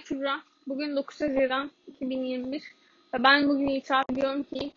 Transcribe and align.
Kübra. 0.00 0.40
Bugün 0.66 0.96
9 0.96 1.20
Haziran 1.20 1.70
2021 1.86 2.62
ve 3.14 3.24
ben 3.24 3.48
bugün 3.48 3.68
itiraf 3.68 4.10
ediyorum 4.10 4.42
ki 4.42 4.72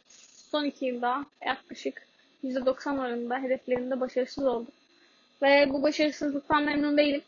son 0.51 0.65
2 0.65 0.85
yılda 0.85 1.25
yaklaşık 1.45 2.07
%90 2.43 2.99
oranında 2.99 3.39
hedeflerimde 3.39 3.99
başarısız 3.99 4.43
oldum. 4.43 4.73
Ve 5.41 5.69
bu 5.69 5.83
başarısızlıktan 5.83 6.63
memnun 6.63 6.97
değilim. 6.97 7.21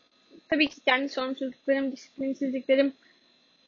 Tabii 0.48 0.68
ki 0.68 0.80
kendi 0.80 1.08
sorumsuzluklarım, 1.08 1.92
disiplinsizliklerim 1.92 2.92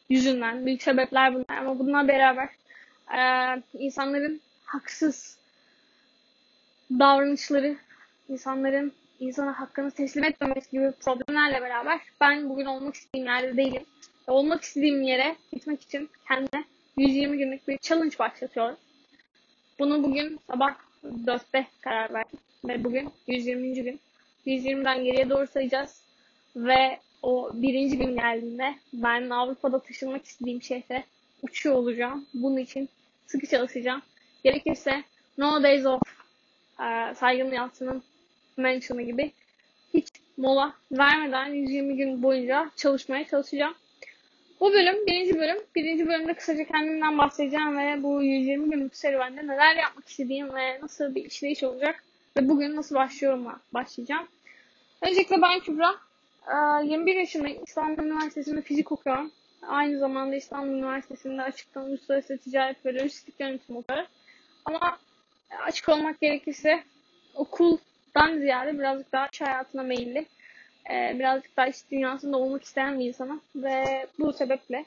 yüzünden. 0.09 0.67
Büyük 0.67 0.83
sebepler 0.83 1.35
bunlar 1.35 1.57
ama 1.59 1.79
bununla 1.79 2.09
beraber 2.09 2.49
e, 3.19 3.23
insanların 3.79 4.41
haksız 4.65 5.39
davranışları, 6.91 7.77
insanların 8.29 8.93
insana 9.21 9.61
hakkını 9.61 9.91
teslim 9.91 10.25
etmemesi 10.25 10.71
gibi 10.71 10.93
problemlerle 10.93 11.61
beraber 11.61 12.01
ben 12.21 12.49
bugün 12.49 12.65
olmak 12.65 12.95
istediğim 12.95 13.27
yerde 13.27 13.57
değilim. 13.57 13.83
Olmak 14.27 14.63
istediğim 14.63 15.03
yere 15.03 15.37
gitmek 15.53 15.83
için 15.83 16.11
kendime 16.29 16.65
120 16.97 17.39
günlük 17.39 17.69
bir 17.69 17.79
challenge 17.79 18.19
başlatıyorum. 18.19 18.77
Bunu 19.79 20.03
bugün 20.03 20.41
sabah 20.47 20.75
4'te 21.05 21.67
karar 21.81 22.15
verdim. 22.15 22.39
Ve 22.65 22.85
bugün 22.85 23.11
120. 23.27 23.75
gün. 23.75 24.01
120'den 24.47 25.05
geriye 25.05 25.31
doğru 25.31 25.47
sayacağız. 25.47 26.03
Ve 26.57 26.99
o 27.23 27.51
birinci 27.55 27.99
gün 27.99 28.17
geldiğinde 28.17 28.75
ben 28.93 29.31
Avrupa'da 29.31 29.83
taşınmak 29.83 30.25
istediğim 30.25 30.63
şehre 30.63 31.05
uçuyor 31.43 31.77
olacağım. 31.77 32.27
Bunun 32.35 32.57
için 32.57 32.89
sıkı 33.27 33.47
çalışacağım. 33.47 34.03
Gerekirse 34.45 35.05
No 35.39 35.63
Days 35.63 35.87
Off 35.87 36.03
e, 36.81 37.15
Saygın 37.15 37.51
Yalçın'ın 37.51 38.03
Mention'ı 38.57 39.03
gibi 39.03 39.33
hiç 39.95 40.09
mola 40.37 40.75
vermeden 40.93 41.47
120 41.47 41.97
gün 41.97 42.23
boyunca 42.23 42.71
çalışmaya 42.77 43.27
çalışacağım. 43.27 43.75
Bu 44.61 44.73
bölüm, 44.73 45.07
birinci 45.07 45.39
bölüm. 45.39 45.57
Birinci 45.77 46.07
bölümde 46.07 46.35
kısaca 46.35 46.65
kendimden 46.65 47.19
bahsedeceğim 47.19 47.79
ve 47.79 48.03
bu 48.03 48.23
120 48.23 48.71
günlük 48.71 48.97
serüvende 48.97 49.47
neler 49.47 49.77
yapmak 49.77 50.09
istediğim 50.09 50.55
ve 50.55 50.81
nasıl 50.81 51.15
bir 51.15 51.25
işleyiş 51.25 51.63
olacak 51.63 52.05
ve 52.37 52.49
bugün 52.49 52.77
nasıl 52.77 52.95
başlıyorum 52.95 53.47
başlayacağım. 53.75 54.29
Öncelikle 55.03 55.43
ben 55.43 55.61
Kübra. 55.61 55.95
21 56.85 57.17
yaşındayım. 57.17 57.65
İstanbul 57.67 58.03
Üniversitesi'nde 58.03 58.63
fizik 58.63 58.93
okuyorum. 58.93 59.33
Aynı 59.69 59.99
zamanda 59.99 60.37
İstanbul 60.37 60.73
Üniversitesi'nde 60.73 61.43
açıktan 61.43 61.85
uluslararası 61.85 62.39
ticaret 62.39 62.87
ve 62.87 62.95
lojistik 62.95 63.41
yönetim 63.41 63.77
okuyorum. 63.77 64.07
Ama 64.65 64.99
açık 65.67 65.89
olmak 65.89 66.21
gerekirse 66.21 66.85
okuldan 68.11 68.39
ziyade 68.39 68.79
birazcık 68.79 69.13
daha 69.13 69.29
iş 69.33 69.41
hayatına 69.41 69.83
meyilli. 69.83 70.27
Birazcık 70.91 71.57
daha 71.57 71.67
iş 71.67 71.91
dünyasında 71.91 72.37
olmak 72.37 72.65
isteyen 72.65 73.01
bir 73.01 73.05
insanım. 73.05 73.41
Ve 73.57 74.07
bu 74.19 74.33
sebeple 74.33 74.85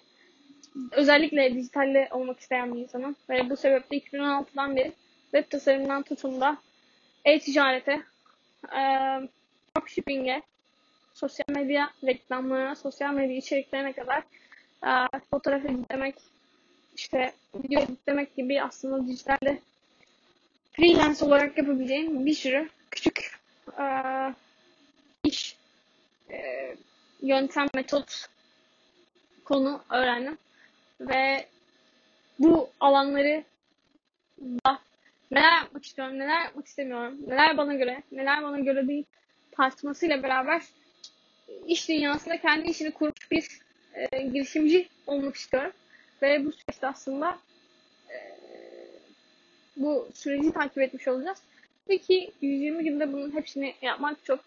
özellikle 0.91 1.55
dijitalde 1.55 2.07
olmak 2.11 2.39
isteyen 2.39 2.75
bir 2.75 2.79
insanım. 2.79 3.15
Ve 3.29 3.49
bu 3.49 3.57
sebeple 3.57 3.97
2016'dan 3.97 4.75
beri 4.75 4.93
web 5.31 5.49
tasarımından 5.49 6.03
tutun 6.03 6.41
da 6.41 6.57
e-ticarete, 7.25 8.01
dropshipping'e, 9.75 10.41
sosyal 11.13 11.49
medya 11.49 11.89
reklamlarına, 12.05 12.75
sosyal 12.75 13.13
medya 13.13 13.37
içeriklerine 13.37 13.93
kadar 13.93 14.23
e, 14.83 15.19
fotoğraf 15.31 15.65
editlemek, 15.65 16.15
işte 16.95 17.33
video 17.55 17.81
editlemek 17.81 18.35
gibi 18.35 18.61
aslında 18.61 19.07
dijitalde 19.07 19.59
freelance 20.71 21.25
olarak 21.25 21.57
yapabileceğim 21.57 22.25
bir 22.25 22.33
sürü 22.33 22.69
küçük 22.93 23.39
e, 23.79 23.85
iş, 25.23 25.57
e, 26.31 26.37
yöntem, 27.21 27.67
metot, 27.75 28.27
konu 29.45 29.81
öğrendim. 29.89 30.37
Ve 31.01 31.47
bu 32.39 32.69
alanları 32.79 33.43
da 34.39 34.79
neler 35.31 35.57
yapmak 35.57 35.85
istiyorum, 35.85 36.19
neler 36.19 36.41
yapmak 36.41 36.67
istemiyorum, 36.67 37.17
neler 37.27 37.57
bana 37.57 37.73
göre, 37.73 38.03
neler 38.11 38.43
bana 38.43 38.59
göre 38.59 38.87
değil 38.87 39.05
tartışmasıyla 39.51 40.23
beraber 40.23 40.61
iş 41.67 41.89
dünyasında 41.89 42.41
kendi 42.41 42.69
işini 42.69 42.91
kurmuş 42.91 43.31
bir 43.31 43.47
e, 43.93 44.21
girişimci 44.21 44.87
olmak 45.07 45.35
istiyorum. 45.35 45.71
Ve 46.21 46.45
bu 46.45 46.51
süreçte 46.51 46.87
aslında 46.87 47.39
e, 48.09 48.17
bu 49.77 50.09
süreci 50.13 50.51
takip 50.51 50.77
etmiş 50.77 51.07
olacağız. 51.07 51.37
Peki 51.87 52.31
120 52.41 52.83
günde 52.83 53.13
bunun 53.13 53.35
hepsini 53.35 53.75
yapmak 53.81 54.25
çok 54.25 54.39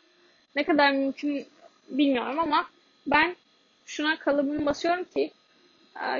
ne 0.56 0.64
kadar 0.64 0.92
mümkün 0.92 1.46
bilmiyorum 1.88 2.38
ama 2.38 2.68
ben 3.06 3.36
şuna 3.86 4.18
kalıbımı 4.18 4.66
basıyorum 4.66 5.04
ki 5.04 5.32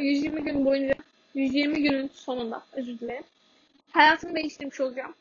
120 0.01 0.43
gün 0.43 0.65
boyunca 0.65 0.95
120 1.35 1.83
günün 1.83 2.11
sonunda 2.15 2.63
özür 2.73 2.99
dilerim 2.99 3.25
hayatımı 3.97 4.35
değiştirmiş 4.35 4.81
olacağım. 4.81 5.15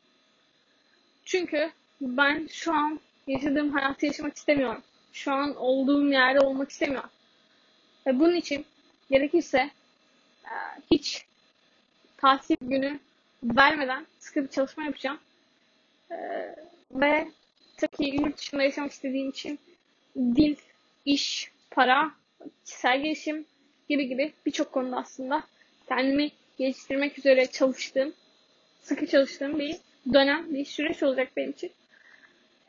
Çünkü 1.25 1.71
ben 2.01 2.47
şu 2.51 2.73
an 2.73 2.99
yaşadığım 3.27 3.71
hayatı 3.71 4.05
yaşamak 4.05 4.35
istemiyorum. 4.35 4.83
Şu 5.13 5.31
an 5.31 5.55
olduğum 5.55 6.07
yerde 6.07 6.39
olmak 6.39 6.69
istemiyorum. 6.69 7.09
Ve 8.07 8.19
bunun 8.19 8.35
için 8.35 8.65
gerekirse 9.09 9.69
e, 10.45 10.53
hiç 10.91 11.25
tatil 12.17 12.55
günü 12.61 12.99
vermeden 13.43 14.05
sıkı 14.19 14.43
bir 14.43 14.49
çalışma 14.49 14.83
yapacağım. 14.83 15.19
Ve 16.91 17.27
tabii 17.77 17.95
ki 17.97 18.15
yurt 18.21 18.37
dışında 18.37 18.63
yaşamak 18.63 18.91
istediğim 18.91 19.29
için 19.29 19.59
dil, 20.17 20.55
iş, 21.05 21.51
para, 21.71 22.11
kişisel 22.65 23.01
gelişim 23.01 23.45
gibi 23.89 24.07
gibi 24.07 24.33
birçok 24.45 24.71
konuda 24.71 24.97
aslında 24.97 25.43
kendimi 25.87 26.31
geliştirmek 26.57 27.17
üzere 27.19 27.45
çalıştığım, 27.45 28.13
sıkı 28.81 29.07
çalıştığım 29.07 29.59
bir 29.59 29.77
dönem, 30.13 30.53
bir 30.53 30.65
süreç 30.65 31.03
olacak 31.03 31.31
benim 31.37 31.51
için. 31.51 31.71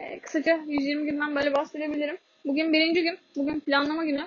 Ee, 0.00 0.18
kısaca 0.18 0.60
120 0.66 1.10
günden 1.10 1.36
böyle 1.36 1.54
bahsedebilirim. 1.54 2.18
Bugün 2.44 2.72
birinci 2.72 3.02
gün. 3.02 3.18
Bugün 3.36 3.60
planlama 3.60 4.04
günü. 4.04 4.26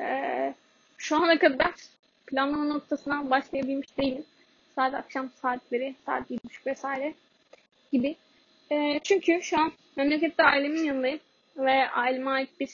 Ee, 0.00 0.54
şu 0.98 1.16
ana 1.16 1.38
kadar 1.38 1.74
planlama 2.26 2.64
noktasına 2.64 3.30
başlayabilmiş 3.30 3.98
değilim. 3.98 4.24
Sadece 4.74 4.96
akşam 4.96 5.30
saatleri, 5.42 5.94
saat 6.06 6.30
7.30 6.30 6.38
vesaire 6.66 7.14
gibi. 7.92 8.16
Ee, 8.72 9.00
çünkü 9.04 9.42
şu 9.42 9.60
an 9.60 9.72
memlekette 9.96 10.42
ailemin 10.42 10.84
yanındayım. 10.84 11.20
Ve 11.56 11.90
aileme 11.90 12.30
ait 12.30 12.60
bir 12.60 12.70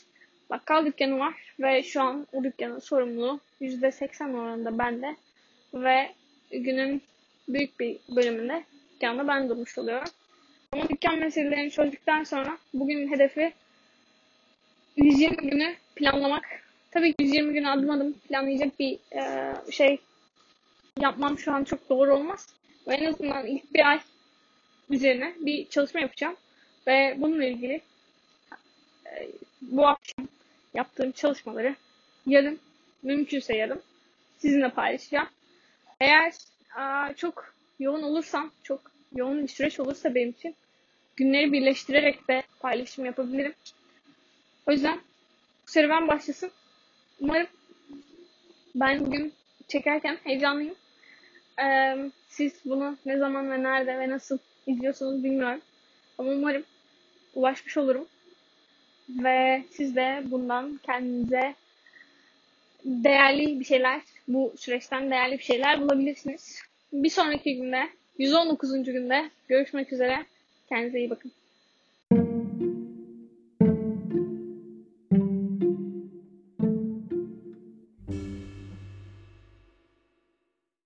bakkal 0.50 0.86
dükkanı 0.86 1.18
var. 1.18 1.34
Ve 1.60 1.82
şu 1.82 2.02
an 2.02 2.26
o 2.32 2.44
dükkanın 2.44 2.78
sorumluluğu 2.78 3.40
%80 3.60 4.36
oranında 4.36 4.78
bende. 4.78 5.16
Ve 5.74 6.12
günün 6.50 7.02
büyük 7.48 7.80
bir 7.80 7.96
bölümünde 8.16 8.64
dükkanda 8.94 9.28
ben 9.28 9.48
durmuş 9.48 9.78
oluyorum. 9.78 10.08
Ama 10.72 10.88
dükkan 10.88 11.18
meselelerini 11.18 11.70
çözdükten 11.70 12.24
sonra 12.24 12.58
bugünün 12.74 13.12
hedefi 13.12 13.52
120 14.96 15.36
günü 15.36 15.74
planlamak. 15.96 16.44
Tabii 16.90 17.12
ki 17.12 17.24
120 17.24 17.52
günü 17.52 17.68
adım 17.68 17.90
adım 17.90 18.12
planlayacak 18.12 18.78
bir 18.78 18.98
e, 19.12 19.52
şey 19.72 19.98
yapmam 21.00 21.38
şu 21.38 21.52
an 21.52 21.64
çok 21.64 21.90
doğru 21.90 22.14
olmaz. 22.14 22.48
Ve 22.88 22.94
en 22.94 23.04
azından 23.04 23.46
ilk 23.46 23.74
bir 23.74 23.90
ay 23.90 24.00
üzerine 24.90 25.34
bir 25.40 25.68
çalışma 25.68 26.00
yapacağım. 26.00 26.36
Ve 26.86 27.14
bununla 27.18 27.44
ilgili 27.44 27.80
e, 29.06 29.28
bu 29.60 29.86
akşam 29.86 30.28
yaptığım 30.74 31.12
çalışmaları 31.12 31.76
yarın, 32.26 32.58
mümkünse 33.02 33.56
yarın 33.56 33.82
sizinle 34.38 34.70
paylaşacağım. 34.70 35.28
Eğer 36.00 36.32
çok 37.16 37.54
yoğun 37.78 38.02
olursam, 38.02 38.50
çok 38.62 38.80
yoğun 39.14 39.42
bir 39.42 39.48
süreç 39.48 39.80
olursa 39.80 40.14
benim 40.14 40.30
için 40.30 40.54
günleri 41.16 41.52
birleştirerek 41.52 42.28
de 42.28 42.42
paylaşım 42.60 43.04
yapabilirim. 43.04 43.54
O 44.66 44.72
yüzden 44.72 45.00
bu 45.66 45.70
serüven 45.70 46.08
başlasın. 46.08 46.50
Umarım 47.20 47.46
ben 48.74 49.06
bugün 49.06 49.32
çekerken 49.68 50.18
heyecanlıyım. 50.24 50.74
Ee, 51.62 51.96
siz 52.28 52.52
bunu 52.64 52.96
ne 53.06 53.18
zaman 53.18 53.50
ve 53.50 53.62
nerede 53.62 53.98
ve 53.98 54.08
nasıl 54.08 54.38
izliyorsunuz 54.66 55.24
bilmiyorum. 55.24 55.60
Ama 56.18 56.30
umarım 56.30 56.64
ulaşmış 57.34 57.76
olurum. 57.76 58.06
Ve 59.08 59.64
siz 59.70 59.96
de 59.96 60.22
bundan 60.24 60.80
kendinize 60.82 61.54
değerli 62.84 63.60
bir 63.60 63.64
şeyler, 63.64 64.00
bu 64.28 64.54
süreçten 64.56 65.10
değerli 65.10 65.38
bir 65.38 65.44
şeyler 65.44 65.80
bulabilirsiniz. 65.80 66.62
Bir 66.92 67.10
sonraki 67.10 67.56
günde, 67.56 67.88
119. 68.18 68.84
günde 68.84 69.30
görüşmek 69.48 69.92
üzere. 69.92 70.26
Kendinize 70.68 70.98
iyi 70.98 71.10
bakın. 71.10 71.32